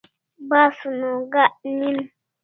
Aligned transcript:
Basun 0.49 0.97
o 1.11 1.11
gak 1.31 1.53
nin 1.77 1.97